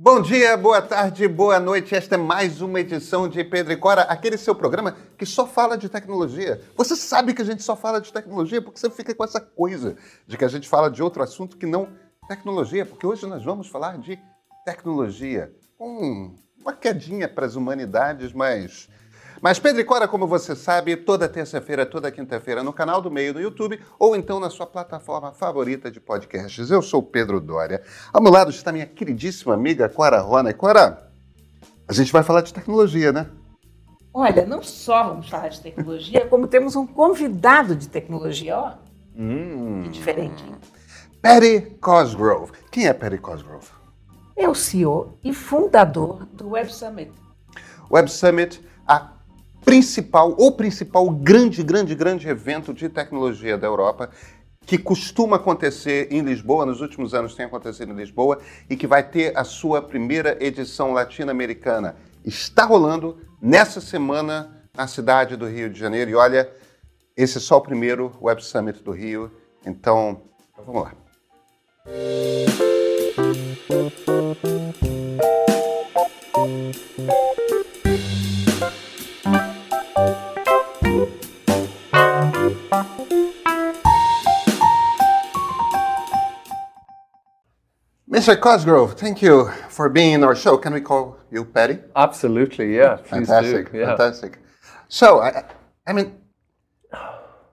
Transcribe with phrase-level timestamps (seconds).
[0.00, 1.92] Bom dia, boa tarde, boa noite.
[1.92, 5.76] Esta é mais uma edição de Pedro e Cora, aquele seu programa que só fala
[5.76, 6.60] de tecnologia.
[6.76, 9.96] Você sabe que a gente só fala de tecnologia porque você fica com essa coisa
[10.24, 11.88] de que a gente fala de outro assunto que não
[12.28, 14.16] tecnologia, porque hoje nós vamos falar de
[14.64, 18.88] tecnologia com uma quedinha para as humanidades, mas
[19.40, 23.34] mas Pedro e Cora, como você sabe, toda terça-feira, toda quinta-feira no canal do Meio
[23.34, 26.70] no YouTube ou então na sua plataforma favorita de podcasts.
[26.70, 27.82] Eu sou Pedro Dória.
[28.12, 30.50] Ao meu lado está minha queridíssima amiga Cora Rona.
[30.50, 31.08] E Cora,
[31.86, 33.30] a gente vai falar de tecnologia, né?
[34.12, 38.72] Olha, não só vamos falar de tecnologia, como temos um convidado de tecnologia, ó.
[39.16, 39.82] Hum.
[39.84, 40.44] Que diferente.
[41.22, 42.52] Patty Cosgrove.
[42.70, 43.68] Quem é Patty Cosgrove?
[44.36, 47.12] É o CEO e fundador do Web Summit.
[47.90, 49.17] Web Summit, a
[49.68, 54.08] principal, ou principal grande, grande, grande evento de tecnologia da Europa,
[54.62, 58.40] que costuma acontecer em Lisboa, nos últimos anos tem acontecido em Lisboa,
[58.70, 61.96] e que vai ter a sua primeira edição latino-americana.
[62.24, 66.12] Está rolando nessa semana na cidade do Rio de Janeiro.
[66.12, 66.50] E olha,
[67.14, 69.30] esse é só o primeiro Web Summit do Rio,
[69.66, 70.22] então
[70.64, 70.92] vamos lá.
[88.28, 88.38] Mr.
[88.38, 90.58] Cosgrave, thank you for being in our show.
[90.58, 91.78] Can we call you Paddy?
[91.96, 92.96] Absolutely, yeah.
[92.98, 93.96] fantastic, Yeah.
[93.96, 94.38] fantastic.
[94.86, 95.44] So, I,
[95.86, 96.14] I mean,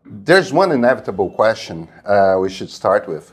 [0.03, 3.31] there's one inevitable question uh, we should start with.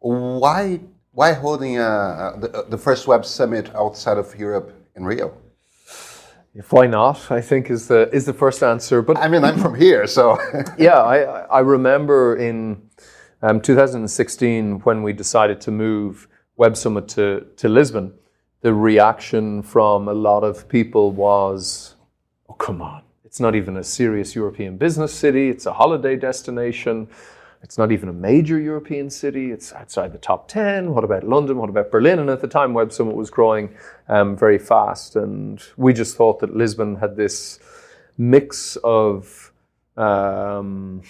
[0.00, 0.80] Why,
[1.12, 5.32] why holding uh, the, the first Web Summit outside of Europe in Rio?
[6.54, 7.30] If Why not?
[7.30, 9.00] I think is the is the first answer.
[9.00, 10.36] But I mean, I'm from here, so
[10.78, 11.16] yeah, I
[11.58, 12.90] I remember in
[13.42, 18.12] um, 2016 when we decided to move Web Summit to to Lisbon,
[18.60, 21.96] the reaction from a lot of people was,
[22.48, 23.02] "Oh, come on!
[23.24, 25.48] It's not even a serious European business city.
[25.48, 27.08] It's a holiday destination."
[27.62, 29.52] It's not even a major European city.
[29.52, 30.94] It's outside the top 10.
[30.94, 31.58] What about London?
[31.58, 32.18] What about Berlin?
[32.18, 33.74] And at the time, Web Summit was growing
[34.08, 35.14] um, very fast.
[35.14, 37.58] And we just thought that Lisbon had this
[38.16, 39.52] mix of
[39.96, 41.02] um,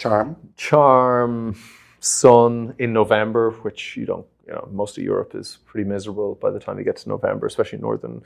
[0.00, 0.36] charm.
[0.56, 1.56] charm,
[2.00, 6.50] sun in November, which you don't, you know, most of Europe is pretty miserable by
[6.50, 8.22] the time you get to November, especially northern,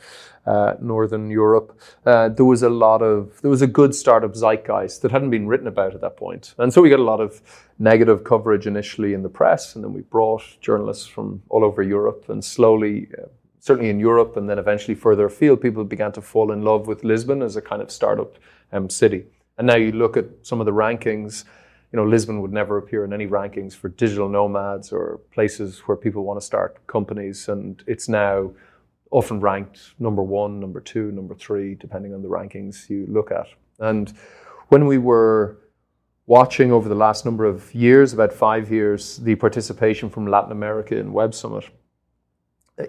[0.46, 1.78] uh, northern Europe.
[2.06, 5.30] Uh, there was a lot of, there was a good start of zeitgeist that hadn't
[5.30, 7.42] been written about at that point, and so we got a lot of
[7.78, 12.28] negative coverage initially in the press, and then we brought journalists from all over Europe,
[12.28, 13.08] and slowly.
[13.18, 13.26] Uh,
[13.60, 17.02] certainly in Europe, and then eventually further afield, people began to fall in love with
[17.02, 18.36] Lisbon as a kind of startup
[18.72, 19.24] um, city.
[19.56, 21.44] And now you look at some of the rankings,
[21.94, 25.96] you know, Lisbon would never appear in any rankings for digital nomads or places where
[25.96, 27.48] people want to start companies.
[27.48, 28.50] And it's now
[29.12, 33.46] often ranked number one, number two, number three, depending on the rankings you look at.
[33.78, 34.12] And
[34.70, 35.58] when we were
[36.26, 40.96] watching over the last number of years, about five years, the participation from Latin America
[40.96, 41.70] in Web Summit,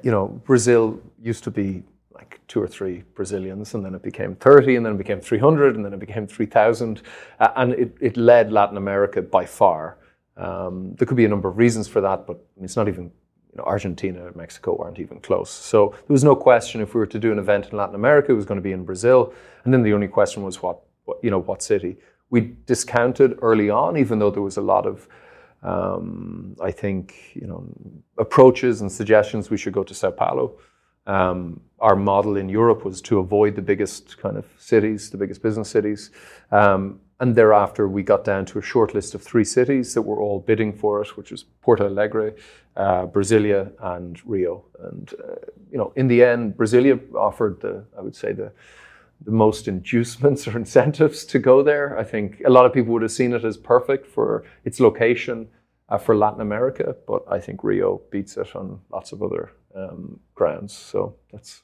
[0.02, 1.84] you know, Brazil used to be
[2.16, 5.76] like two or three Brazilians, and then it became 30, and then it became 300,
[5.76, 7.02] and then it became 3,000.
[7.40, 9.98] Uh, and it, it led Latin America by far.
[10.38, 13.58] Um, there could be a number of reasons for that, but it's not even, you
[13.58, 15.50] know, Argentina and Mexico aren't even close.
[15.50, 18.32] So there was no question if we were to do an event in Latin America,
[18.32, 19.34] it was going to be in Brazil.
[19.64, 21.98] And then the only question was what, what you know, what city.
[22.30, 25.08] We discounted early on, even though there was a lot of
[25.66, 27.66] um, I think you know
[28.20, 30.58] approaches and suggestions we should go to Sao Paulo.
[31.08, 35.42] Um, our model in Europe was to avoid the biggest kind of cities, the biggest
[35.42, 36.12] business cities,
[36.52, 40.20] um, and thereafter we got down to a short list of three cities that were
[40.20, 42.34] all bidding for it, which was Porto Alegre,
[42.76, 44.66] uh, Brasilia, and Rio.
[44.80, 45.36] And uh,
[45.72, 48.52] you know, in the end, Brasilia offered the, I would say the
[49.22, 51.98] the most inducements or incentives to go there.
[51.98, 55.48] I think a lot of people would have seen it as perfect for its location
[55.90, 60.20] uh, for Latin America, but I think Rio beats it on lots of other um,
[60.34, 60.74] grounds.
[60.74, 61.64] So that's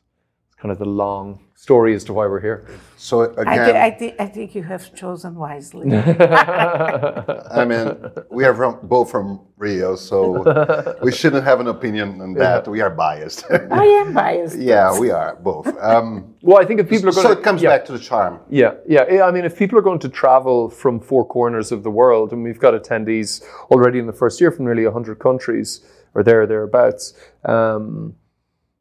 [0.57, 2.67] kind of the long story as to why we're here.
[2.97, 5.91] So I, again, I, thi- I think you have chosen wisely.
[5.97, 7.95] I mean,
[8.29, 12.67] we are from, both from Rio, so we shouldn't have an opinion on that.
[12.67, 13.45] We are biased.
[13.51, 14.57] I am biased.
[14.71, 15.67] yeah, we are both.
[15.79, 17.99] Um, well, I think if people are going so it comes yeah, back to the
[17.99, 18.39] charm.
[18.49, 19.05] Yeah, yeah.
[19.09, 22.33] yeah, I mean, if people are going to travel from four corners of the world,
[22.33, 25.81] and we've got attendees already in the first year from nearly 100 countries
[26.15, 27.13] or there, or thereabouts,
[27.45, 28.15] um,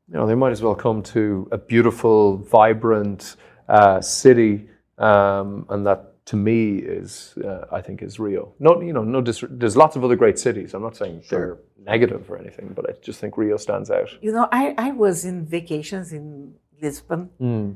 [0.09, 3.37] you know, they might as well come to a beautiful, vibrant
[3.69, 6.61] uh, city, um, and that to me
[6.99, 8.53] is uh, I think is Rio.
[8.67, 9.21] No, you know, no.
[9.21, 10.69] Dis- there's lots of other great cities.
[10.75, 11.59] I'm not saying they're
[11.93, 14.11] negative or anything, but I just think Rio stands out.
[14.27, 17.69] You know, I, I was in vacations in Lisbon Hmm.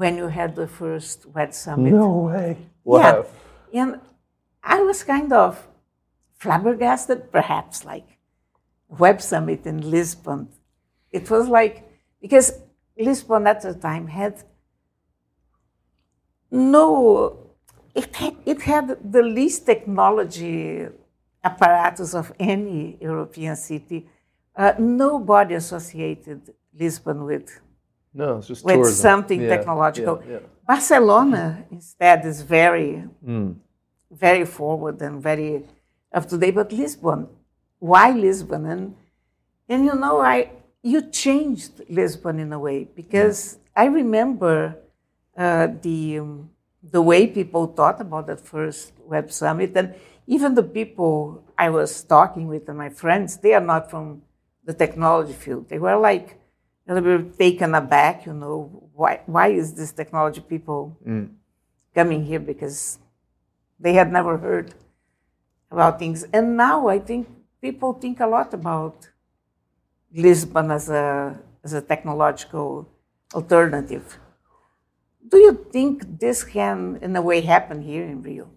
[0.00, 1.92] when you had the first Web Summit.
[1.92, 2.56] No way.
[2.86, 3.22] Yeah.
[3.80, 4.00] And
[4.76, 5.50] I was kind of
[6.42, 8.08] flabbergasted, perhaps, like
[8.88, 10.48] Web Summit in Lisbon.
[11.10, 11.76] It was like,
[12.22, 12.46] because
[12.98, 14.42] Lisbon at the time had
[16.50, 17.49] no,
[17.94, 20.86] it had, it had the least technology
[21.42, 24.06] apparatus of any European city.
[24.56, 26.40] Uh, nobody associated
[26.78, 27.60] Lisbon with
[28.12, 29.02] No, it's just with tourism.
[29.02, 30.22] something Yeah, technological.
[30.26, 30.38] yeah, yeah.
[30.66, 33.54] Barcelona instead is very, Mm.
[34.10, 35.64] very forward and very
[36.12, 36.54] up to date.
[36.54, 37.28] But Lisbon,
[37.78, 38.66] why Lisbon?
[38.66, 38.94] And
[39.68, 40.50] and you know, I
[40.82, 44.76] you changed Lisbon in a way because I remember
[45.36, 46.50] uh, the um,
[46.82, 49.94] the way people thought about that first Web Summit, and
[50.26, 54.22] even the people I was talking with and my friends, they are not from
[54.64, 55.68] the technology field.
[55.68, 56.38] They were like
[56.88, 61.28] a little bit taken aback, you know, why why is this technology people mm.
[61.94, 62.98] coming here because
[63.78, 64.74] they had never heard
[65.70, 66.24] about things.
[66.32, 67.28] And now I think
[67.60, 69.08] people think a lot about
[70.12, 72.88] Lisbon as a as a technological
[73.34, 74.18] alternative.
[75.30, 78.48] Do you think this can, in a way, happen here in Rio?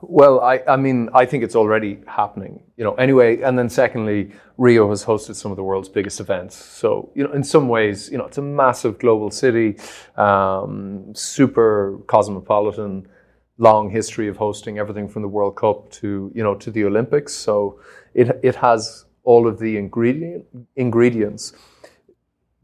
[0.00, 3.40] Well, I, I mean, I think it's already happening, you know, anyway.
[3.42, 6.56] And then secondly, Rio has hosted some of the world's biggest events.
[6.56, 9.76] So, you know, in some ways, you know, it's a massive global city,
[10.16, 13.08] um, super cosmopolitan,
[13.58, 17.32] long history of hosting everything from the World Cup to, you know, to the Olympics.
[17.32, 17.80] So
[18.14, 20.44] it, it has all of the ingredient,
[20.74, 21.52] ingredients.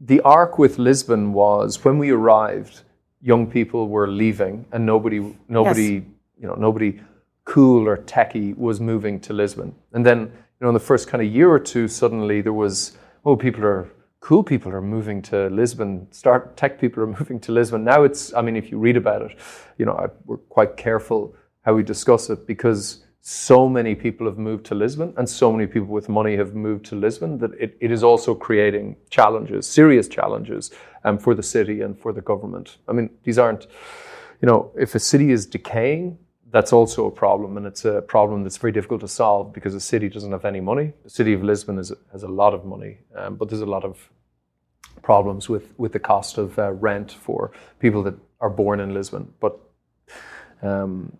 [0.01, 2.83] The arc with Lisbon was when we arrived,
[3.21, 6.03] young people were leaving and nobody, nobody,
[6.39, 6.99] you know, nobody
[7.45, 9.73] cool or techie was moving to Lisbon.
[9.93, 12.97] And then, you know, in the first kind of year or two, suddenly there was,
[13.25, 13.89] oh, people are
[14.19, 16.07] cool people are moving to Lisbon.
[16.11, 17.83] Start tech people are moving to Lisbon.
[17.83, 19.37] Now it's, I mean, if you read about it,
[19.77, 24.37] you know, I, we're quite careful how we discuss it because so many people have
[24.37, 27.77] moved to Lisbon and so many people with money have moved to Lisbon that it,
[27.81, 30.71] it is also creating challenges, serious challenges
[31.03, 32.77] um, for the city and for the government.
[32.87, 33.67] I mean, these aren't,
[34.41, 36.17] you know, if a city is decaying,
[36.51, 39.79] that's also a problem, and it's a problem that's very difficult to solve because the
[39.79, 40.93] city doesn't have any money.
[41.03, 43.83] The city of Lisbon is, has a lot of money, um, but there's a lot
[43.83, 44.09] of
[45.03, 49.31] problems with, with the cost of uh, rent for people that are born in Lisbon.
[49.39, 49.59] But
[50.61, 51.15] um,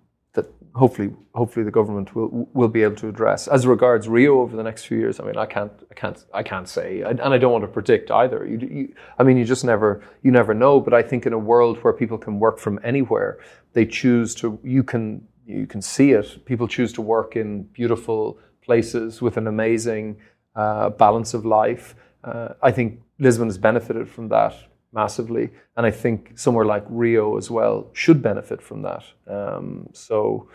[0.76, 3.48] hopefully, hopefully the government will will be able to address.
[3.48, 6.44] As regards Rio over the next few years, I mean, I can't, I can't, I
[6.44, 8.46] can't say, and I don't want to predict either.
[8.46, 10.80] You, you, I mean, you just never, you never know.
[10.80, 13.40] But I think in a world where people can work from anywhere,
[13.74, 14.60] they choose to.
[14.64, 16.46] You can, you can see it.
[16.46, 20.18] People choose to work in beautiful places with an amazing
[20.56, 21.96] uh, balance of life.
[22.24, 24.54] Uh, I think Lisbon has benefited from that
[24.92, 29.04] massively, and I think somewhere like Rio as well should benefit from that.
[29.28, 30.48] Um, so,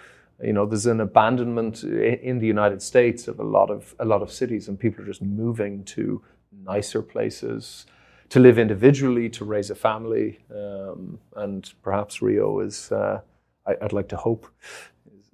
[0.42, 4.22] you know, there's an abandonment in the United States of a lot of a lot
[4.22, 6.22] of cities, and people are just moving to
[6.64, 7.86] nicer places
[8.30, 12.90] to live individually, to raise a family, um, and perhaps Rio is.
[12.92, 13.20] Uh,
[13.66, 14.46] I, I'd like to hope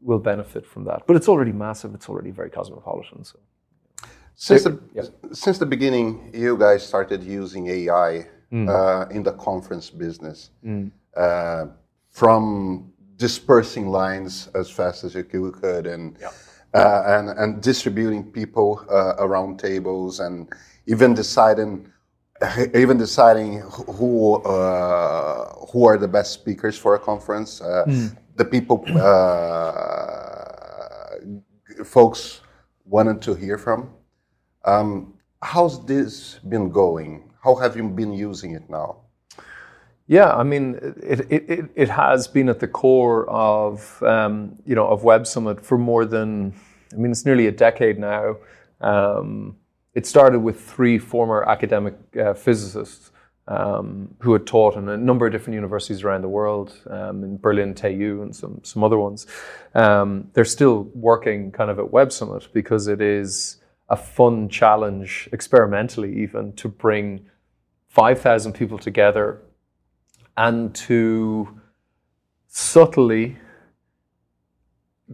[0.02, 1.94] will benefit from that, but it's already massive.
[1.94, 3.24] It's already very cosmopolitan.
[3.24, 3.38] So.
[4.34, 5.02] Since the, Yeah.
[5.32, 10.50] since the beginning, you guys started using AI uh, in the conference business,
[11.16, 11.66] uh,
[12.10, 16.16] from dispersing lines as fast as you could, and
[16.74, 20.48] uh, and and distributing people uh, around tables, and
[20.86, 21.86] even deciding
[22.74, 23.60] even deciding
[23.98, 27.60] who uh, who are the best speakers for a conference.
[27.60, 27.84] Uh,
[28.36, 30.40] The people uh,
[31.84, 32.40] folks
[32.84, 33.90] wanted to hear from.
[34.64, 37.29] Um, how's this been going?
[37.42, 38.98] How have you been using it now?
[40.06, 44.88] Yeah, I mean, it, it, it, has been at the core of, um, you know,
[44.88, 46.52] of Web Summit for more than,
[46.92, 48.36] I mean, it's nearly a decade now.
[48.80, 49.56] Um,
[49.94, 53.12] it started with three former academic uh, physicists
[53.46, 57.38] um, who had taught in a number of different universities around the world, um, in
[57.38, 59.28] Berlin, TU, and some, some other ones.
[59.76, 63.59] Um, they're still working kind of at Web Summit because it is
[63.90, 67.26] a fun challenge, experimentally even, to bring
[67.88, 69.42] 5,000 people together
[70.36, 71.60] and to
[72.46, 73.36] subtly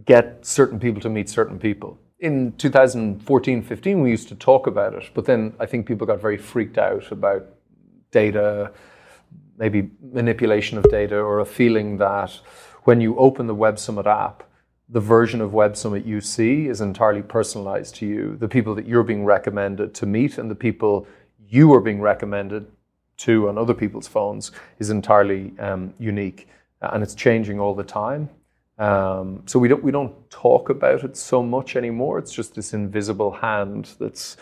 [0.05, 1.97] get certain people to meet certain people.
[2.19, 6.21] In 2014 15, we used to talk about it, but then I think people got
[6.21, 7.47] very freaked out about
[8.11, 8.71] data,
[9.57, 12.39] maybe manipulation of data, or a feeling that
[12.83, 14.46] when you open the Web Summit app,
[14.89, 18.37] the version of Web Summit you see is entirely personalized to you.
[18.37, 21.05] The people that you're being recommended to meet and the people
[21.47, 22.67] you are being recommended
[23.17, 26.47] to on other people's phones is entirely um, unique,
[26.81, 28.29] and it's changing all the time.
[28.77, 32.19] Um, so we don't we don't talk about it so much anymore.
[32.19, 34.37] It's just this invisible hand that's,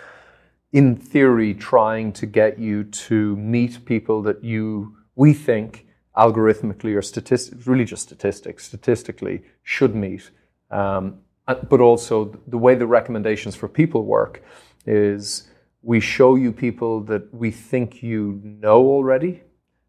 [0.73, 5.84] in theory, trying to get you to meet people that you we think
[6.17, 10.31] algorithmically or statistics, really just statistics, statistically should meet.
[10.71, 14.43] Um, but also the way the recommendations for people work
[14.85, 15.49] is
[15.83, 19.41] we show you people that we think you know already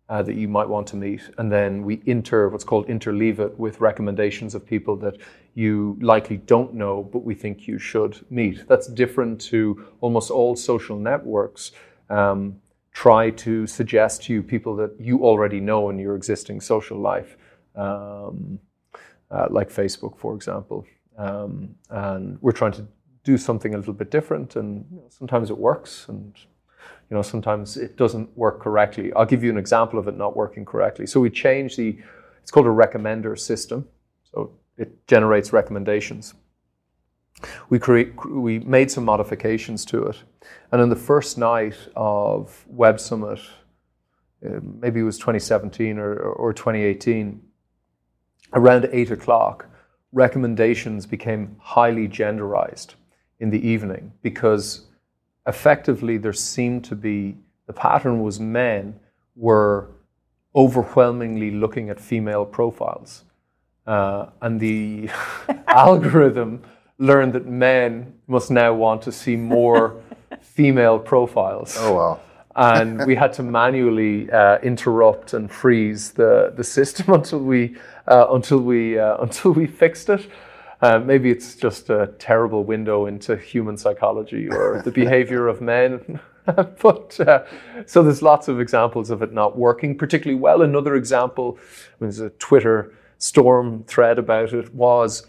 [0.09, 3.59] uh, that you might want to meet, and then we inter what's called interleave it
[3.59, 5.16] with recommendations of people that
[5.54, 8.68] you likely don't know, but we think you should meet.
[8.68, 11.73] That's different to almost all social networks.
[12.09, 12.61] Um,
[12.96, 17.36] try to suggest to you people that you already know in your existing social life,
[17.74, 18.58] um,
[19.30, 20.86] uh, like Facebook, for example.
[21.18, 22.86] Um, and we're trying to
[23.22, 26.32] do something a little bit different, and you know, sometimes it works, and
[27.10, 29.12] you know, sometimes it doesn't work correctly.
[29.12, 31.06] I'll give you an example of it not working correctly.
[31.06, 31.98] So we changed the,
[32.40, 33.86] it's called a recommender system.
[34.32, 36.32] So it generates recommendations.
[37.69, 40.16] We, create, we made some modifications to it.
[40.73, 43.40] And on the first night of Web Summit,
[44.45, 47.40] uh, maybe it was 2017 or, or 2018,
[48.55, 49.69] around 8 o'clock,
[50.12, 52.95] recommendations became highly genderized
[53.40, 54.87] in the evening because
[55.47, 58.99] effectively there seemed to be the pattern was men
[59.35, 59.90] were
[60.55, 63.25] overwhelmingly looking at female profiles.
[63.87, 65.09] Uh, and the
[65.66, 66.62] algorithm
[66.98, 70.00] learned that men must now want to see more
[70.40, 71.76] female profiles.
[71.78, 72.20] Oh, wow.
[72.54, 77.76] and we had to manually uh, interrupt and freeze the, the system until we,
[78.08, 80.28] uh, until, we, uh, until we fixed it.
[80.82, 86.20] Uh, maybe it's just a terrible window into human psychology or the behavior of men.
[86.82, 87.44] but uh,
[87.86, 90.62] so there's lots of examples of it not working particularly well.
[90.62, 91.58] Another example,
[91.98, 95.26] there's a Twitter storm thread about it, was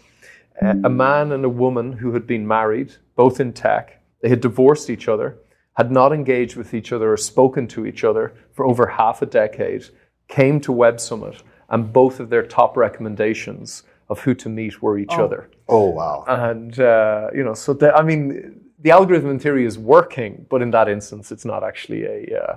[0.60, 4.00] a, a man and a woman who had been married, both in tech.
[4.22, 5.38] They had divorced each other,
[5.76, 9.26] had not engaged with each other or spoken to each other for over half a
[9.26, 9.84] decade,
[10.28, 14.98] came to Web Summit, and both of their top recommendations of who to meet were
[14.98, 15.24] each Oh.
[15.24, 15.48] other.
[15.68, 16.24] Oh, wow.
[16.26, 20.62] And, uh, you know, so the, I mean, the algorithm in theory is working, but
[20.62, 22.56] in that instance, it's not actually a, uh,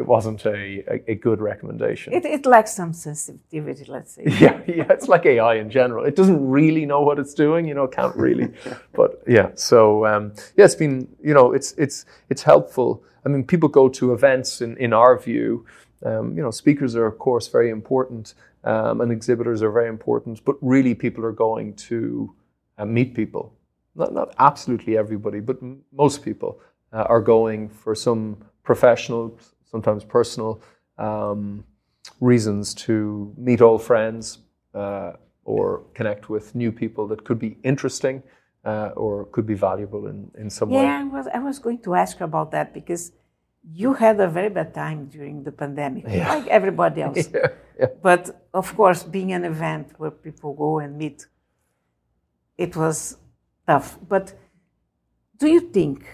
[0.00, 2.14] it wasn't a, a, a good recommendation.
[2.14, 4.22] It, it lacks some sensitivity, let's say.
[4.26, 6.06] yeah, yeah, it's like AI in general.
[6.06, 8.48] It doesn't really know what it's doing, you know, it can't really.
[8.94, 13.04] but yeah, so um, yeah, it's been, you know, it's it's it's helpful.
[13.26, 15.66] I mean, people go to events in in our view.
[16.02, 20.42] Um, you know, speakers are of course very important, um, and exhibitors are very important.
[20.46, 22.34] But really, people are going to
[22.78, 23.52] uh, meet people.
[23.94, 26.58] Not not absolutely everybody, but m- most people
[26.94, 29.38] uh, are going for some professional,
[29.70, 30.60] sometimes personal.
[30.98, 31.64] Um,
[32.20, 34.38] reasons to meet old friends
[34.74, 35.12] uh,
[35.44, 38.22] or connect with new people that could be interesting
[38.64, 40.82] uh, or could be valuable in, in some way.
[40.82, 43.12] Yeah, I was, I was going to ask about that because
[43.80, 46.28] you had a very bad time during the pandemic, Yeah.
[46.34, 47.28] like everybody else.
[47.32, 47.48] Yeah,
[47.78, 47.86] yeah.
[48.02, 48.22] But
[48.52, 51.26] of course, being an event where people go and meet,
[52.58, 53.16] it was
[53.66, 53.98] tough.
[54.08, 54.34] But
[55.38, 56.04] do you think,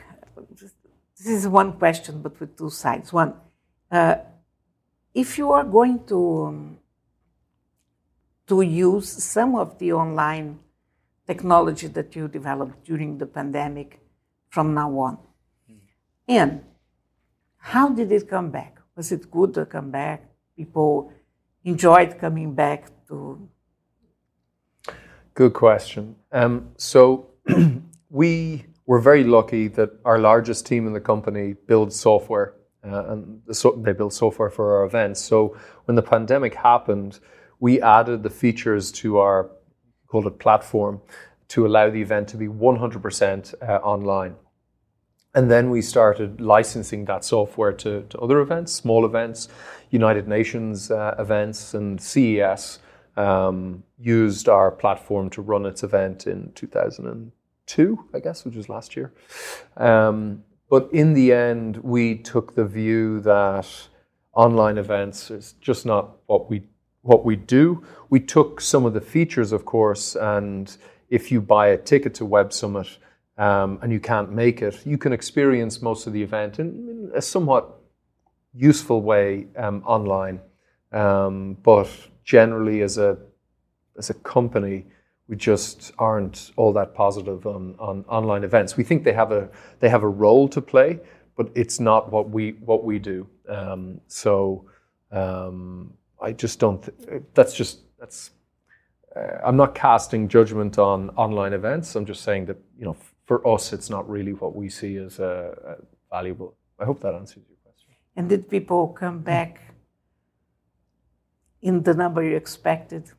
[1.19, 3.13] this is one question, but with two sides.
[3.13, 3.35] One,
[3.91, 4.17] uh,
[5.15, 6.79] if you are going to, um,
[8.47, 10.59] to use some of the online
[11.27, 14.01] technology that you developed during the pandemic
[14.49, 15.19] from now on,
[16.29, 16.63] and
[17.59, 18.81] how did it come back?
[18.97, 20.25] Was it good to come back?
[20.57, 21.13] People
[21.65, 23.49] enjoyed coming back to.
[25.35, 26.17] Good question.
[26.33, 27.27] Um, so
[28.11, 32.55] we were very lucky that our largest team in the company builds software,
[32.93, 35.21] uh, and so- they build software for our events.
[35.21, 37.21] So when the pandemic happened,
[37.61, 39.51] we added the features to our
[40.09, 41.01] called it platform
[41.49, 44.37] to allow the event to be 100% uh, online.
[45.35, 49.49] And then we started licensing that software to, to other events, small events,
[49.91, 52.79] United Nations uh, events, and CES
[53.17, 58.97] um, used our platform to run its event in 2002, I guess, which was last
[58.97, 59.13] year.
[59.77, 63.69] Um, but in the end, we took the view that
[64.33, 66.63] online events is just not what we
[67.03, 67.85] what we do.
[68.11, 70.77] We took some of the features, of course, and
[71.09, 72.89] if you buy a ticket to Web Summit
[73.39, 77.23] um, and you can't make it, you can experience most of the event in, a
[77.23, 77.79] somewhat
[78.53, 80.41] useful way um, online.
[80.93, 81.89] Um, but
[82.25, 83.19] generally, as a
[83.97, 84.87] as a company,
[85.29, 88.77] we just aren't all that positive on, on online events.
[88.77, 89.49] We think they have a
[89.81, 91.01] they have a role to play,
[91.37, 93.27] but it's not what we what we do.
[93.49, 94.67] Um, so
[95.11, 96.83] um, I just don't.
[96.83, 98.31] Th- that's just that's.
[99.15, 101.97] Uh, I'm not casting judgment on online events.
[101.97, 105.19] I'm just saying that you know for us, it's not really what we see as
[105.19, 105.75] uh, uh,
[106.11, 106.55] valuable.
[106.79, 107.91] I hope that answers your question.
[108.15, 109.61] And did people come back
[111.63, 113.11] in the number you expected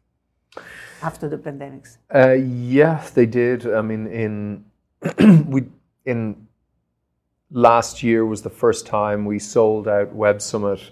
[1.01, 1.97] after the pandemics?
[2.13, 3.67] Uh, yeah, they did.
[3.71, 4.65] I mean, in
[5.47, 5.63] we
[6.05, 6.47] in
[7.51, 10.91] last year was the first time we sold out Web Summit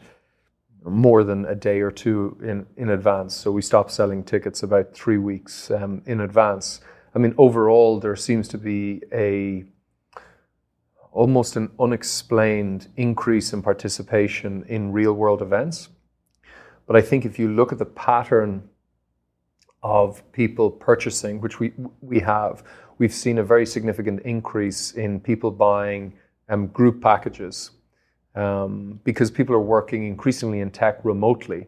[0.83, 3.35] more than a day or two in, in advance.
[3.35, 6.79] So we stopped selling tickets about three weeks um, in advance.
[7.15, 9.63] I mean, overall, there seems to be a
[11.11, 15.87] almost an unexplained increase in participation in real world events.
[16.85, 18.69] But I think if you look at the pattern
[19.85, 22.63] of people purchasing, which we we have,
[22.97, 26.11] we've seen a very significant increase in people buying
[26.49, 27.71] um, group packages
[28.33, 31.67] um, because people are working increasingly in tech remotely,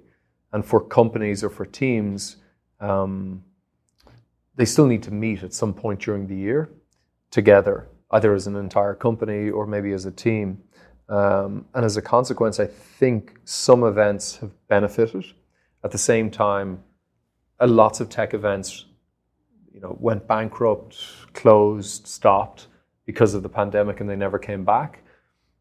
[0.51, 2.37] and for companies or for teams,
[2.79, 3.43] um,
[4.55, 6.71] they still need to meet at some point during the year
[7.29, 10.57] together, either as an entire company or maybe as a team.
[11.07, 15.25] Um, and as a consequence, I think some events have benefited.
[15.83, 16.83] At the same time,
[17.59, 18.85] a lots of tech events,
[19.73, 20.97] you know, went bankrupt,
[21.33, 22.67] closed, stopped
[23.05, 25.03] because of the pandemic, and they never came back.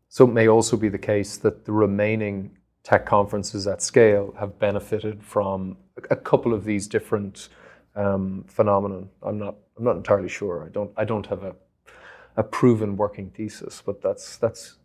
[0.09, 4.59] So it may also be the case that the remaining tech conferences at scale have
[4.59, 5.77] benefited from
[6.11, 7.49] a couple of these different
[7.95, 9.09] um, phenomenon.
[9.23, 9.57] I'm not.
[9.79, 10.65] I'm not entirely sure.
[10.65, 10.91] I don't.
[10.97, 11.55] I don't have a
[12.37, 14.77] a proven working thesis, but that's that's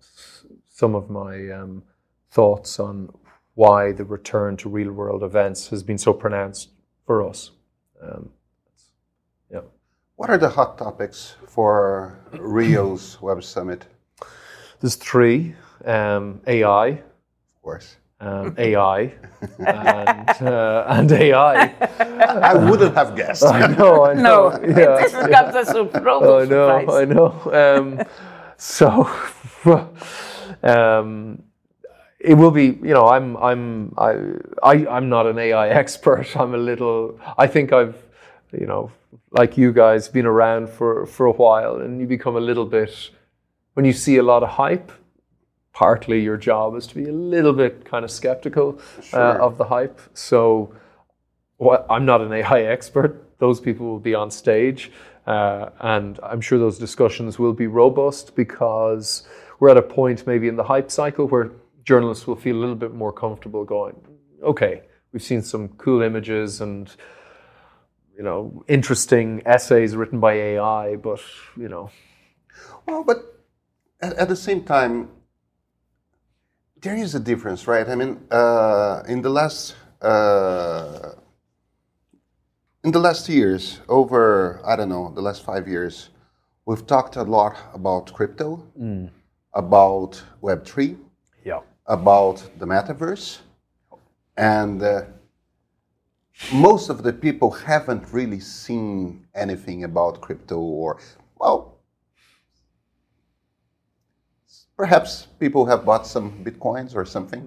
[0.70, 1.84] some of my um,
[2.32, 3.13] thoughts on
[3.56, 6.70] why the return to real world events has been so pronounced
[7.12, 7.51] for us.
[8.01, 8.30] Um,
[9.51, 9.63] yeah.
[10.15, 13.86] What are the hot topics for Rio's Web Summit?
[14.80, 15.53] There's three
[15.84, 17.98] um, AI, Of course.
[18.22, 19.12] um, AI,
[19.60, 21.74] and, uh, and AI.
[22.00, 23.43] I wouldn't have guessed.
[23.43, 24.41] I know, I know.
[24.62, 24.95] No, yeah.
[25.02, 26.24] this comes as a surprise.
[26.24, 27.28] I know, I know.
[27.62, 27.88] Um,
[28.56, 28.88] so,
[30.63, 31.43] um,
[32.23, 32.65] it will be.
[32.65, 34.15] You know, I'm, I'm, I,
[34.63, 36.36] I, I'm not an AI expert.
[36.36, 37.19] I'm a little.
[37.38, 37.95] I think I've,
[38.51, 38.91] you know,
[39.31, 43.10] like you guys, been around for for a while, and you become a little bit.
[43.73, 44.91] When you see a lot of hype,
[45.73, 48.79] partly your job is to be a little bit kind of skeptical
[49.13, 50.01] uh, of the hype.
[50.13, 50.73] So,
[51.57, 53.39] well, I'm not an AI expert.
[53.39, 54.91] Those people will be on stage,
[55.25, 59.23] uh, and I'm sure those discussions will be robust because
[59.60, 61.51] we're at a point maybe in the hype cycle where
[61.84, 63.96] journalists will feel a little bit more comfortable going,
[64.44, 66.96] okay, we've seen some cool images and
[68.17, 71.20] you know interesting essays written by AI, but
[71.58, 71.89] you know,
[72.88, 73.17] Well, but
[74.02, 75.10] at, at the same time,
[76.82, 77.88] there is a difference, right?
[77.88, 81.12] I mean, uh, in the last uh,
[82.84, 86.10] in the last years, over I don't know, the last five years,
[86.65, 88.63] we've talked a lot about crypto,
[89.54, 90.98] about Web three,
[91.46, 93.39] yeah, about the metaverse,
[94.38, 95.01] and uh,
[96.54, 100.99] most of the people haven't really seen anything about crypto or
[101.39, 101.77] well
[104.77, 107.43] perhaps people have bought some bitcoins or something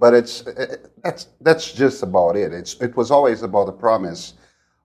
[0.00, 2.52] but it's uh, that's that's just about it.
[2.52, 4.34] It's it was always about the promise.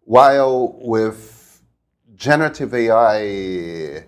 [0.04, 1.62] While with
[2.16, 4.06] generative ai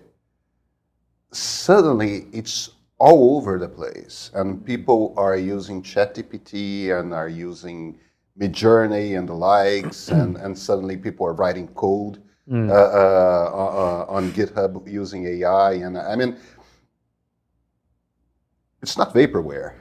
[1.32, 4.30] suddenly it's all over the place.
[4.34, 7.98] And people are using ChatGPT and are using
[8.38, 14.30] midjourney and the likes and, and suddenly people are writing code uh, uh, uh, on
[14.32, 16.34] github using ai and i mean
[18.82, 19.74] it's not vaporware.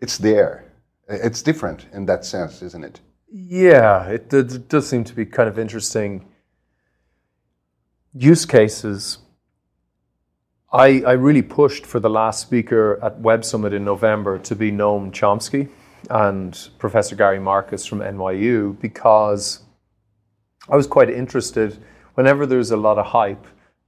[0.00, 0.72] It's there.
[1.08, 3.00] It's different in that sense isn't it?
[3.30, 6.26] Yeah, it, d- does seem to be kind of interesting.
[8.12, 9.18] Use cases.
[10.74, 14.72] I, I really pushed for the last speaker at Web Summit in November to be
[14.72, 15.68] Noam Chomsky
[16.10, 19.62] and Professor Gary Marcus from NYU because
[20.68, 21.78] I was quite interested
[22.14, 23.46] whenever there's a lot of hype,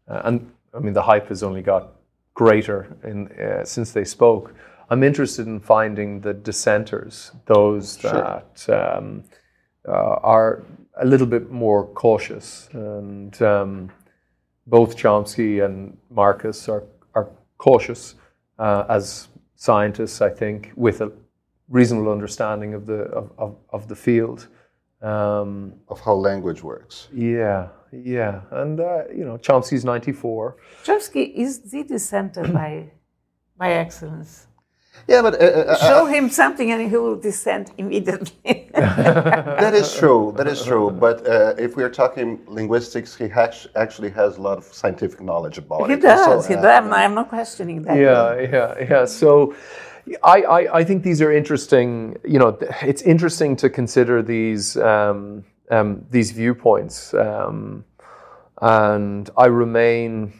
[0.09, 1.89] uh, and I mean, the hype has only got
[2.35, 4.55] greater in, uh, since they spoke.
[4.89, 9.25] I'm interested in finding the dissenters, those that um,
[9.89, 10.65] uh, are
[11.01, 12.69] a little bit more cautious.
[12.73, 13.91] And um,
[14.67, 18.15] both Chomsky and Marcus are, are cautious
[18.59, 21.13] uh, as scientists, I think, with a
[21.69, 24.49] reasonable understanding of the, of, of, of the field.
[25.03, 27.09] Um, of how language works.
[27.13, 30.57] yeah, yeah, and uh, you know, Chomsky's ninety four.
[30.85, 32.91] Chomsky is the dissenter by,
[33.59, 34.47] by excellence.
[35.09, 38.71] Yeah, but uh, uh, Show him something and he will descend immediately.
[38.75, 40.35] that is true.
[40.37, 40.91] That is true.
[40.91, 45.59] But uh, if we're talking linguistics, he hash- actually has a lot of scientific knowledge
[45.59, 46.03] about he it.
[46.03, 46.85] does, So, he uh, does.
[46.85, 47.97] I'm, I'm not questioning that.
[47.97, 49.05] Yeah, yeah, yeah.
[49.05, 49.55] So,
[50.23, 52.17] I, I, I think these are interesting.
[52.25, 57.85] You know, it's interesting to consider these um, um, these viewpoints, um,
[58.61, 60.33] and I remain.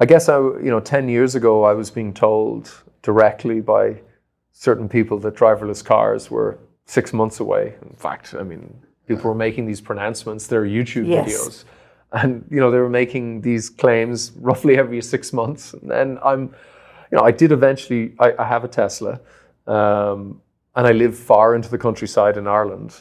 [0.00, 2.70] I guess I, you know, ten years ago, I was being told
[3.02, 4.00] directly by
[4.52, 7.74] certain people that driverless cars were six months away.
[7.82, 8.74] In fact, I mean,
[9.06, 10.46] people were making these pronouncements.
[10.46, 11.26] There are YouTube Yes.
[11.28, 11.64] videos,
[12.12, 15.74] and you know, they were making these claims roughly every six months.
[15.74, 16.42] And then I'm,
[17.10, 18.14] you know, I did eventually.
[18.18, 19.20] I, I have a Tesla,
[19.66, 20.40] um,
[20.74, 22.94] and I live far into the countryside in Ireland,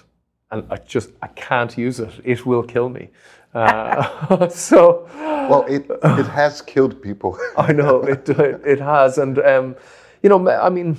[0.52, 2.12] and I just I can't use it.
[2.24, 3.10] It will kill me.
[3.58, 5.10] Uh, so.
[5.50, 7.40] Well, it, it has killed people.
[7.58, 9.76] I know it it, it has, and um,
[10.22, 10.98] you know, I mean,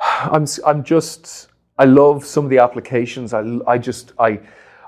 [0.00, 3.34] I'm I'm just I love some of the applications.
[3.34, 4.40] I I just I.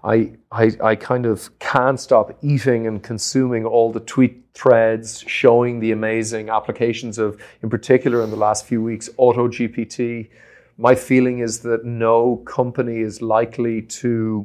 [0.05, 5.79] I, I, I kind of can't stop eating and consuming all the tweet threads showing
[5.79, 10.29] the amazing applications of, in particular in the last few weeks, AutoGPT.
[10.77, 14.44] My feeling is that no company is likely to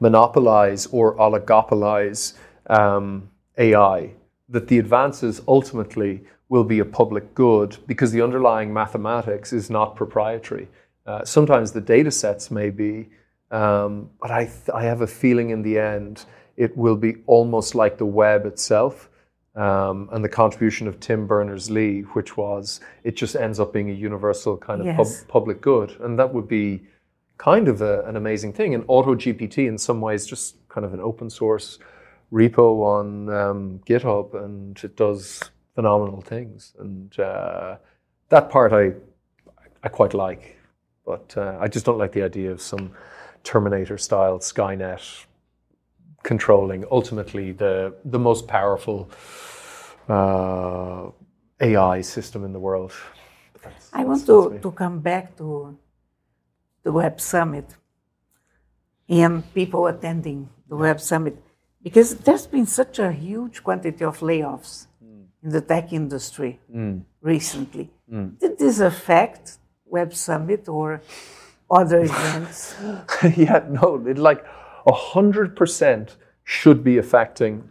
[0.00, 2.34] monopolize or oligopolize
[2.68, 4.10] um, AI,
[4.48, 9.96] that the advances ultimately will be a public good because the underlying mathematics is not
[9.96, 10.68] proprietary.
[11.06, 13.08] Uh, sometimes the data sets may be,
[13.50, 16.24] um, but I, th- I have a feeling in the end
[16.56, 19.10] it will be almost like the web itself.
[19.56, 23.88] Um, and the contribution of Tim Berners Lee, which was it just ends up being
[23.88, 26.82] a universal kind of pub- public good, and that would be
[27.38, 28.74] kind of a, an amazing thing.
[28.74, 31.78] And AutoGPT, in some ways, just kind of an open source
[32.32, 35.42] repo on um, GitHub, and it does
[35.74, 36.74] phenomenal things.
[36.78, 37.76] And uh,
[38.28, 38.92] that part I
[39.82, 40.56] I quite like,
[41.04, 42.92] but uh, I just don't like the idea of some
[43.42, 45.26] Terminator style Skynet
[46.22, 49.10] controlling ultimately the the most powerful
[50.08, 51.10] uh,
[51.60, 52.92] AI system in the world.
[53.62, 55.76] That's- I want to, to come back to
[56.84, 57.74] the Web Summit
[59.08, 61.36] and people attending the Web Summit.
[61.82, 65.24] Because there's been such a huge quantity of layoffs mm.
[65.42, 67.02] in the tech industry mm.
[67.20, 67.90] recently.
[68.10, 68.38] Mm.
[68.38, 71.02] Did this affect Web Summit or
[71.70, 72.74] other events?
[73.36, 74.44] yeah, no, it like
[74.86, 77.68] a hundred percent should be affecting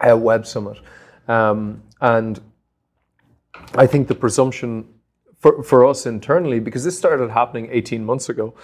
[0.00, 0.78] a web summit,
[1.26, 2.40] um, and
[3.74, 4.86] I think the presumption
[5.38, 8.54] for for us internally because this started happening eighteen months ago,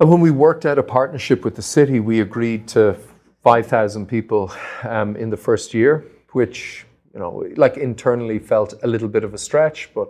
[0.00, 2.96] and when we worked out a partnership with the city, we agreed to
[3.42, 4.52] five thousand people
[4.84, 9.34] um, in the first year, which you know, like internally felt a little bit of
[9.34, 10.08] a stretch, but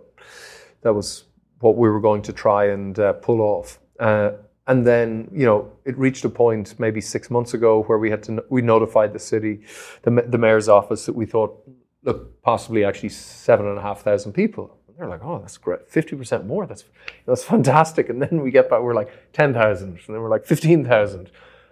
[0.83, 1.25] that was
[1.61, 3.79] what we were going to try and uh, pull off.
[3.99, 4.33] Uh,
[4.67, 8.23] and then, you know, it reached a point maybe six months ago where we had
[8.25, 9.63] to we notified the city,
[10.03, 11.57] the, the mayor's office, that we thought,
[12.03, 14.78] look, possibly actually seven and a half thousand people.
[14.99, 16.67] They're like, oh, that's great, fifty percent more.
[16.67, 16.85] That's
[17.25, 18.09] that's fantastic.
[18.09, 21.31] And then we get back, we're like ten thousand, and then we're like fifteen thousand.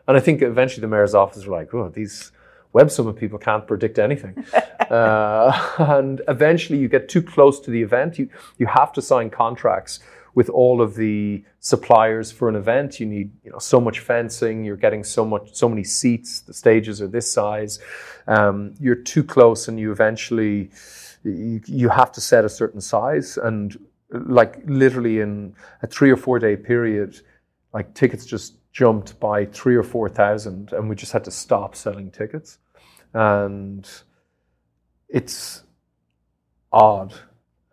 [0.09, 2.31] And I think eventually the mayor's office were like, oh, these
[2.73, 4.45] Web Summit people can't predict anything.
[4.91, 8.19] uh, and eventually you get too close to the event.
[8.19, 10.01] You, you have to sign contracts
[10.35, 13.01] with all of the suppliers for an event.
[13.01, 16.53] You need you know, so much fencing, you're getting so much, so many seats, the
[16.53, 17.81] stages are this size.
[18.29, 20.71] Um, you're too close and you eventually,
[21.31, 23.37] you, you have to set a certain size.
[23.37, 23.79] And
[24.11, 27.21] like literally in a three or four day period,
[27.73, 31.75] like tickets just jumped by three or four thousand, and we just had to stop
[31.75, 32.59] selling tickets.
[33.15, 33.89] And
[35.09, 35.63] it's
[36.73, 37.15] odd.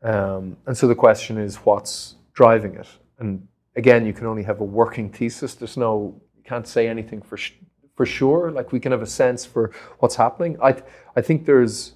[0.02, 2.88] Um, and so the question is, what's driving it?
[3.20, 5.56] And again, you can only have a working thesis.
[5.56, 7.54] There's no, you can't say anything for sh-
[7.96, 8.52] for sure.
[8.52, 10.58] Like we can have a sense for what's happening.
[10.62, 10.86] I th-
[11.16, 11.94] I think there's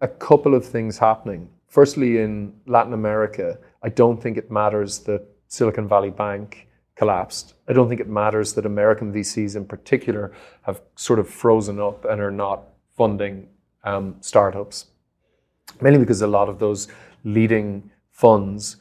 [0.00, 1.48] a couple of things happening.
[1.68, 7.54] Firstly, in Latin America, I don't think it matters that Silicon Valley Bank collapsed.
[7.68, 10.32] I don't think it matters that American VCs in particular
[10.62, 12.64] have sort of frozen up and are not
[12.96, 13.48] funding
[13.84, 14.86] um, startups,
[15.80, 16.88] mainly because a lot of those
[17.24, 18.76] leading funds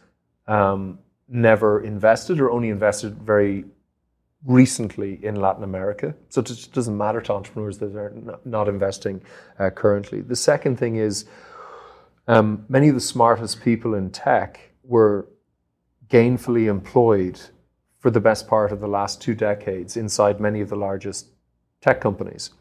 [0.47, 3.65] um, never invested or only invested very
[4.45, 6.15] recently in Latin America.
[6.29, 8.13] So it just doesn't matter to entrepreneurs that are
[8.45, 9.21] not- investing
[9.60, 10.21] uh, currently.
[10.21, 11.25] The second thing is
[12.27, 15.27] um, many of the smartest people in tech were
[16.10, 17.39] gainfully employed
[17.99, 21.27] for the best part of the last two decades inside many of the largest
[21.81, 22.51] tech companies.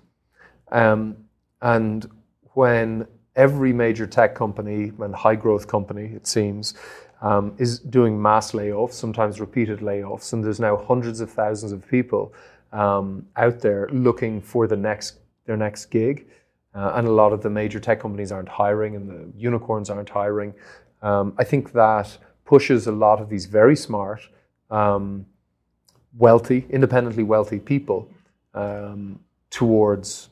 [0.73, 1.17] Um,
[1.61, 2.11] and
[2.55, 6.75] when every major tech company and high growth company, it seems,
[7.25, 11.89] um, is doing mass layoffs, sometimes repeated layoffs, and there's now hundreds of thousands of
[11.89, 12.35] people
[12.71, 16.27] um, out there looking for the next their next gig.
[16.75, 20.09] Uh, and a lot of the major tech companies aren't hiring, and the unicorns aren't
[20.09, 20.53] hiring.
[21.01, 24.21] Um, I think that pushes a lot of these very smart,
[24.71, 25.25] um,
[26.19, 28.11] wealthy, independently wealthy people
[28.53, 29.19] um,
[29.51, 30.29] towards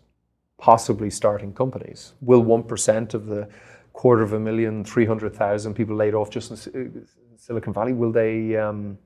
[0.59, 2.13] possibly starting companies.
[2.21, 3.49] Will 1% of the
[3.93, 8.99] quarter of a million, 300,000 people laid off just in Silicon Valley, will they, um,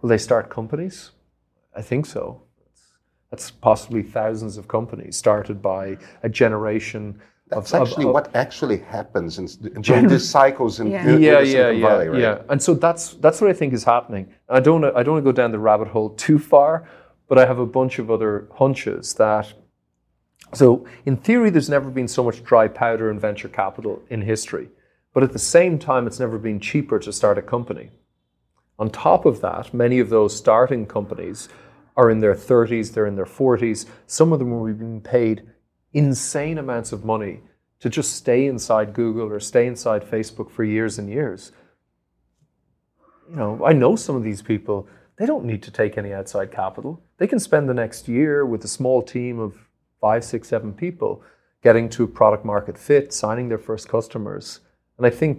[0.00, 1.12] will they start companies?
[1.74, 2.42] I think so.
[3.30, 8.34] That's possibly thousands of companies started by a generation That's of, actually of, of, what
[8.34, 11.02] actually happens in, in these cycles in, Yeah.
[11.02, 12.20] in, in yeah, the yeah, Silicon yeah, Valley, right?
[12.20, 12.42] yeah.
[12.48, 14.32] And so that's that's what I think is happening.
[14.48, 16.88] I don't I don't want to go down the rabbit hole too far,
[17.28, 19.52] but I have a bunch of other hunches that.
[20.54, 24.68] So in theory, there's never been so much dry powder in venture capital in history,
[25.12, 27.90] but at the same time, it's never been cheaper to start a company.
[28.78, 31.48] On top of that, many of those starting companies
[31.96, 33.86] are in their 30s, they're in their 40s.
[34.06, 35.42] Some of them were being paid
[35.94, 37.40] insane amounts of money
[37.80, 41.52] to just stay inside Google or stay inside Facebook for years and years.
[43.30, 46.52] You know, I know some of these people, they don't need to take any outside
[46.52, 47.02] capital.
[47.16, 49.65] They can spend the next year with a small team of
[50.06, 51.12] five, six, seven people
[51.66, 54.60] getting to product market fit, signing their first customers.
[54.98, 55.36] And I think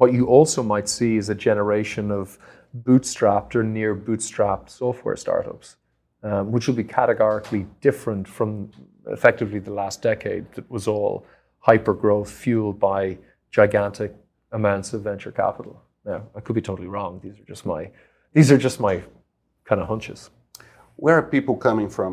[0.00, 2.38] what you also might see is a generation of
[2.88, 5.76] bootstrapped or near bootstrapped software startups,
[6.22, 8.70] um, which will be categorically different from
[9.16, 11.26] effectively the last decade that was all
[11.58, 13.18] hyper growth fueled by
[13.50, 14.12] gigantic
[14.52, 15.82] amounts of venture capital.
[16.04, 17.20] Now, I could be totally wrong.
[17.24, 17.90] These are just my
[18.36, 19.02] these are just my
[19.64, 20.30] kind of hunches.
[20.96, 22.12] Where are people coming from?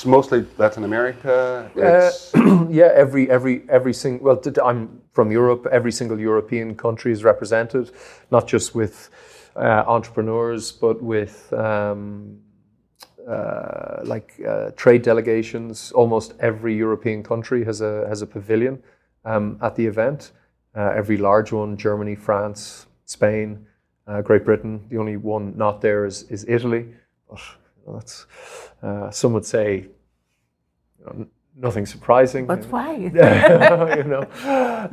[0.00, 1.70] It's mostly Latin America.
[1.76, 2.32] It's,
[2.70, 4.24] yeah, every every every single.
[4.24, 5.66] Well, I'm from Europe.
[5.70, 7.90] Every single European country is represented,
[8.30, 9.10] not just with
[9.56, 12.38] uh, entrepreneurs, but with um,
[13.28, 15.92] uh, like uh, trade delegations.
[15.92, 18.82] Almost every European country has a has a pavilion
[19.26, 20.32] um, at the event.
[20.74, 23.66] Uh, every large one: Germany, France, Spain,
[24.06, 24.80] uh, Great Britain.
[24.88, 26.86] The only one not there is is Italy.
[27.28, 28.26] But that's
[28.82, 29.88] uh, some would say
[30.98, 32.46] you know, nothing surprising.
[32.46, 32.94] But why?
[32.96, 33.10] you
[34.04, 34.22] know,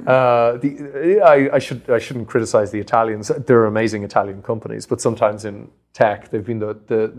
[0.05, 3.29] uh, the, I, I should I shouldn't criticize the Italians.
[3.29, 7.13] They're amazing Italian companies, but sometimes in tech they've been the the,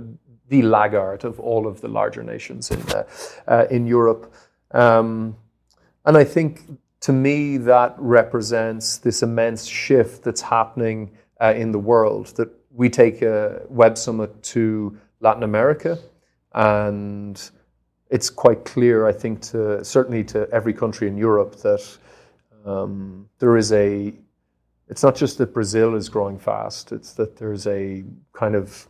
[0.49, 3.05] the laggard of all of the larger nations in uh,
[3.47, 4.33] uh, in Europe,
[4.73, 5.37] um,
[6.05, 6.63] and I think
[7.01, 12.27] to me that represents this immense shift that's happening uh, in the world.
[12.37, 15.99] That we take a web summit to Latin America,
[16.55, 17.51] and
[18.11, 21.99] it's quite clear, I think, to certainly to every country in Europe that
[22.65, 24.15] um, there is a.
[24.89, 28.89] It's not just that Brazil is growing fast; it's that there's a kind of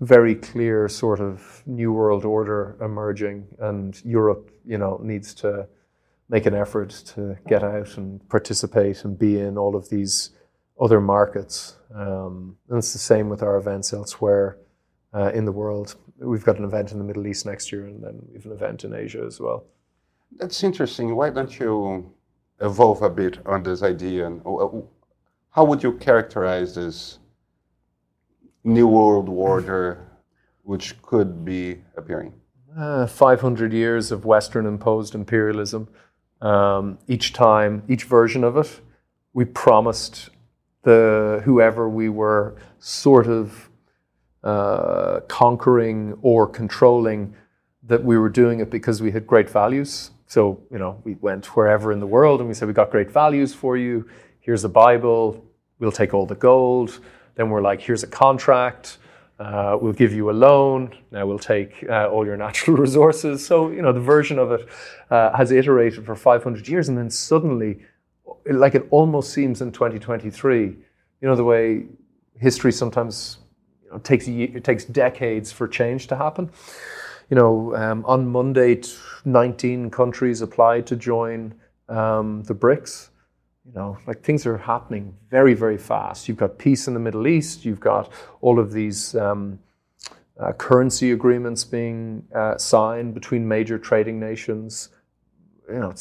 [0.00, 5.68] very clear sort of new world order emerging, and Europe, you know, needs to
[6.30, 10.30] make an effort to get out and participate and be in all of these
[10.80, 11.76] other markets.
[11.94, 14.58] Um, and it's the same with our events elsewhere
[15.14, 15.96] uh, in the world.
[16.18, 18.52] We've got an event in the Middle East next year, and then we have an
[18.52, 19.64] event in Asia as well.
[20.36, 21.16] that's interesting.
[21.16, 22.12] Why don't you
[22.60, 24.26] evolve a bit on this idea?
[24.26, 24.42] And
[25.50, 27.18] how would you characterize this
[28.64, 30.06] new world order,
[30.62, 32.34] which could be appearing?
[32.76, 35.88] Uh, 500 years of Western imposed imperialism.
[36.40, 38.80] Um, each time, each version of it,
[39.32, 40.30] we promised
[40.82, 43.68] the whoever we were sort of
[44.44, 47.34] uh, conquering or controlling
[47.84, 50.10] that we were doing it because we had great values.
[50.26, 53.10] So, you know, we went wherever in the world and we said, We got great
[53.10, 54.08] values for you.
[54.40, 55.44] Here's a Bible.
[55.78, 57.00] We'll take all the gold.
[57.34, 58.98] Then we're like, Here's a contract.
[59.38, 60.92] Uh, we'll give you a loan.
[61.10, 63.46] Now we'll take uh, all your natural resources.
[63.46, 64.68] So, you know, the version of it
[65.10, 66.88] uh, has iterated for 500 years.
[66.88, 67.78] And then suddenly,
[68.50, 70.76] like it almost seems in 2023, you
[71.22, 71.86] know, the way
[72.38, 73.38] history sometimes
[73.88, 76.50] you know, takes, it takes decades for change to happen.
[77.30, 78.92] You know, um, on Monday, t-
[79.24, 81.54] 19 countries applied to join
[81.88, 83.10] um, the BRICS
[83.68, 86.26] you know, like things are happening very, very fast.
[86.26, 87.64] You've got peace in the Middle East.
[87.64, 89.58] You've got all of these um,
[90.40, 94.88] uh, currency agreements being uh, signed between major trading nations.
[95.68, 95.92] you know,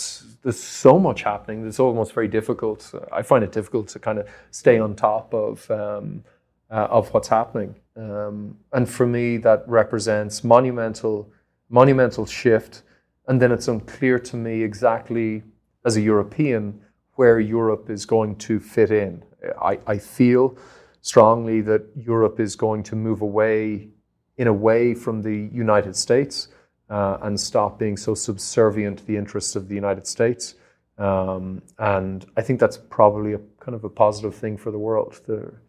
[0.44, 1.68] there's so much happening.
[1.68, 2.94] It's almost very difficult.
[3.12, 6.24] I find it difficult to kind of stay on top of um,
[6.70, 7.76] uh, of what's happening.
[7.96, 11.32] Um, and for me, that represents monumental
[11.70, 12.84] monumental shift.
[13.28, 15.44] And then it's unclear to me exactly,
[15.86, 16.80] as a European,
[17.16, 19.24] where Europe is going to fit in.
[19.62, 20.58] I, I feel
[21.02, 23.90] strongly that Europe is going to move away,
[24.38, 26.48] in a way, from the United States
[26.90, 30.56] uh, and stop being so subservient to the interests of the United States.
[30.98, 35.20] Um, and I think that's probably a kind of a positive thing for the world.
[35.28, 35.62] There,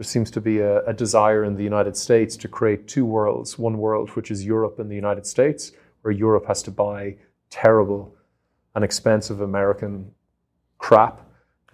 [0.00, 3.58] there seems to be a, a, desire in the United States to create two worlds
[3.58, 7.16] one world, which is Europe and the United States, where Europe has to buy
[7.50, 8.14] terrible
[8.74, 10.10] and expensive American
[10.78, 11.20] crap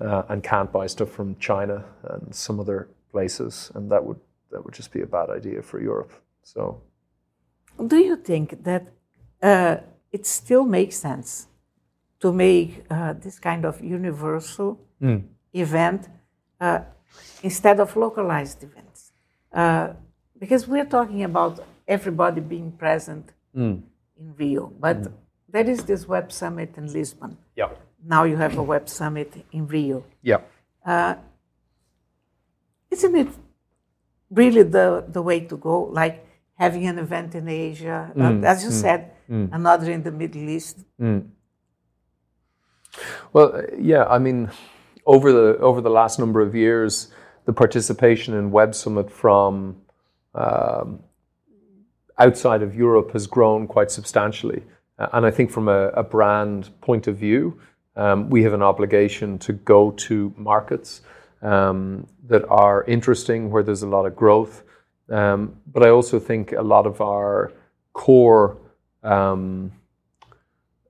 [0.00, 3.70] uh, and can't buy stuff from China and some other places.
[3.76, 4.18] And that would,
[4.50, 6.10] that would just be a bad idea for Europe.
[6.42, 6.82] So
[7.86, 8.88] do you think that
[9.40, 9.76] uh,
[10.10, 11.46] it still makes sense
[12.18, 15.22] to make uh, this kind of universal mm.
[15.52, 16.08] event
[16.60, 16.80] uh,
[17.42, 19.12] instead of localized events?
[19.52, 19.92] Uh,
[20.38, 23.80] because we're talking about everybody being present mm.
[24.18, 25.12] in Rio, but mm.
[25.48, 27.36] there is this web summit in Lisbon.
[27.54, 27.70] Yeah.
[28.04, 30.04] Now you have a web summit in Rio.
[30.22, 30.40] Yeah.
[30.84, 31.14] Uh,
[32.90, 33.28] isn't it
[34.30, 35.84] really the, the way to go?
[35.84, 39.48] Like having an event in Asia, uh, mm, as you mm, said, mm.
[39.52, 40.84] another in the Middle East.
[41.00, 41.28] Mm.
[43.32, 44.50] Well, yeah, I mean,
[45.06, 47.08] over the over the last number of years,
[47.44, 49.76] the participation in Web Summit from
[50.34, 51.00] um,
[52.18, 54.62] outside of Europe has grown quite substantially,
[54.98, 57.58] uh, and I think from a, a brand point of view,
[57.96, 61.02] um, we have an obligation to go to markets
[61.42, 64.62] um, that are interesting, where there's a lot of growth.
[65.08, 67.52] Um, but I also think a lot of our
[67.92, 68.58] core
[69.04, 69.70] um,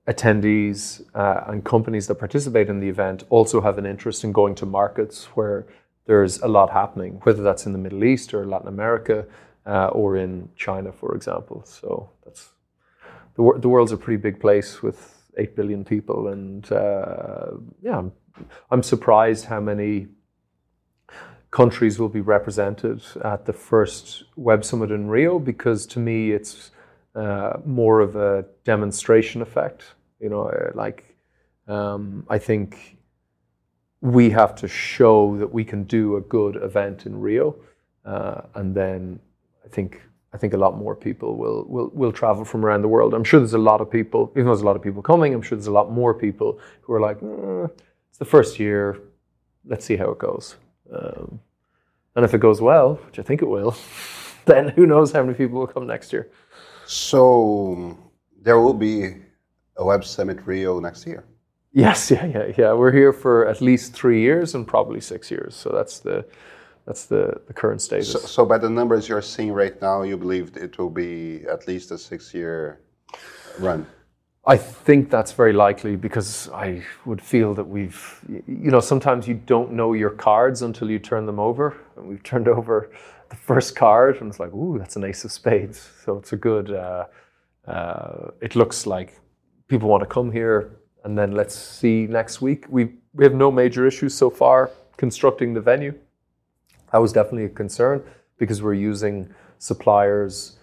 [0.07, 4.55] attendees uh, and companies that participate in the event also have an interest in going
[4.55, 5.67] to markets where
[6.05, 9.25] there's a lot happening, whether that's in the Middle East or Latin America
[9.65, 11.63] uh, or in China, for example.
[11.65, 12.49] So that's
[13.35, 16.29] the, the world's a pretty big place with 8 billion people.
[16.29, 18.11] And uh, yeah, I'm,
[18.71, 20.07] I'm surprised how many
[21.51, 26.71] countries will be represented at the first Web Summit in Rio because to me it's
[27.15, 29.83] uh, more of a demonstration effect.
[30.19, 31.15] You know, uh, like
[31.67, 32.97] um, I think
[34.01, 37.55] we have to show that we can do a good event in Rio,
[38.05, 39.19] uh, and then
[39.65, 40.01] I think
[40.33, 43.13] I think a lot more people will, will will travel from around the world.
[43.13, 45.33] I'm sure there's a lot of people, even though there's a lot of people coming.
[45.33, 47.69] I'm sure there's a lot more people who are like, mm,
[48.09, 48.99] it's the first year.
[49.65, 50.55] Let's see how it goes.
[50.91, 51.39] Um,
[52.15, 53.75] and if it goes well, which I think it will,
[54.45, 56.29] then who knows how many people will come next year.
[56.85, 57.97] So
[58.41, 59.15] there will be
[59.77, 61.23] A web Summit Rio next year.
[61.71, 62.73] Yes, yeah, yeah, yeah.
[62.73, 65.55] We're here for at least three years and probably six years.
[65.55, 66.25] So that's the
[66.87, 68.13] that's the, the current status.
[68.13, 71.67] So, so by the numbers you're seeing right now, you believe it will be at
[71.67, 72.79] least a six year
[73.59, 73.85] run.
[74.45, 79.33] I think that's very likely because I would feel that we've, you know, sometimes you
[79.33, 81.75] don't know your cards until you turn them over.
[81.97, 82.89] And we've turned over
[83.29, 85.89] the first card and it's like, ooh, that's an ace of spades.
[86.05, 87.07] So it's a good, uh,
[87.67, 89.19] uh, it looks like
[89.67, 90.77] people want to come here.
[91.03, 92.65] And then let's see next week.
[92.69, 95.93] We, we have no major issues so far constructing the venue.
[96.91, 98.03] That was definitely a concern
[98.37, 100.57] because we're using suppliers,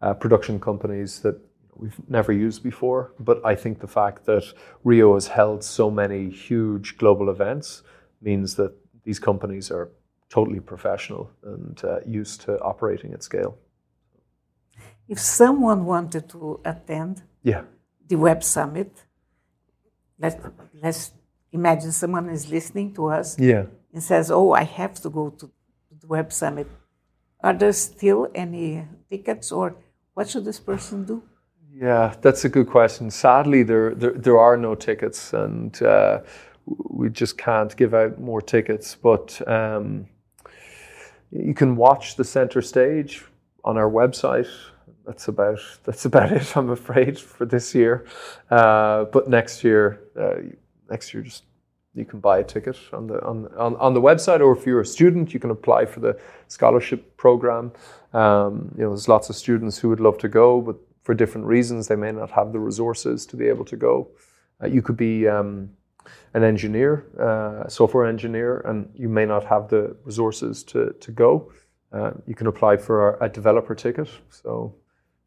[0.00, 1.38] uh, production companies that
[1.76, 3.12] we've never used before.
[3.18, 4.44] But I think the fact that
[4.84, 7.82] Rio has held so many huge global events
[8.22, 8.72] means that
[9.04, 9.90] these companies are
[10.28, 13.56] totally professional and uh, used to operating at scale.
[15.08, 17.62] If someone wanted to attend yeah.
[18.08, 18.90] The Web Summit,
[20.18, 20.40] let,
[20.82, 21.12] let's
[21.52, 23.64] imagine someone is listening to us yeah.
[23.92, 25.50] and says, Oh, I have to go to
[26.00, 26.68] the Web Summit.
[27.42, 29.76] Are there still any tickets, or
[30.14, 31.22] what should this person do?
[31.72, 33.10] Yeah, that's a good question.
[33.10, 36.20] Sadly, there there, there are no tickets, and uh,
[36.66, 38.94] we just can't give out more tickets.
[38.94, 40.06] But um,
[41.30, 43.24] you can watch the center stage
[43.64, 44.48] on our website.
[45.06, 46.56] That's about that's about it.
[46.56, 48.06] I'm afraid for this year.
[48.50, 50.36] Uh, but next year, uh,
[50.90, 51.44] next year, just
[51.94, 54.80] you can buy a ticket on the on, on, on the website, or if you're
[54.80, 57.72] a student, you can apply for the scholarship program.
[58.12, 61.46] Um, you know, there's lots of students who would love to go, but for different
[61.46, 61.86] reasons.
[61.86, 64.08] They may not have the resources to be able to go.
[64.62, 65.70] Uh, you could be um,
[66.32, 71.52] an engineer, uh, software engineer, and you may not have the resources to, to go.
[71.92, 74.08] Uh, you can apply for a, developer ticket.
[74.28, 74.74] So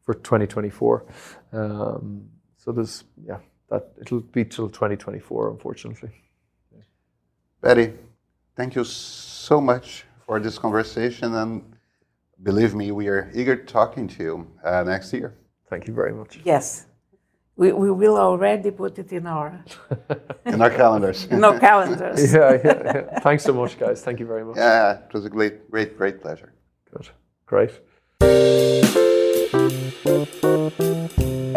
[0.07, 1.05] for 2024.
[1.51, 3.39] Um, so there's yeah,
[3.69, 6.09] that it'll be till 2024, unfortunately.
[7.61, 7.93] Paddy,
[8.55, 11.35] thank you so much for this conversation.
[11.35, 11.61] And
[12.41, 15.33] believe me, we are eager to talking to you uh, next year.
[15.69, 16.39] Thank you very much.
[16.45, 16.85] Yes.
[17.57, 19.65] We, we will already put it in our,
[20.45, 21.25] In our calendars.
[21.25, 22.33] in our calendars.
[22.33, 23.19] Yeah, yeah, yeah.
[23.19, 24.03] Thanks so much, guys.
[24.03, 24.55] Thank you very much.
[24.57, 26.53] Yeah, it was a great, great, great pleasure.
[26.93, 27.09] Good.
[27.47, 27.73] Great.
[30.07, 31.56] Thank you.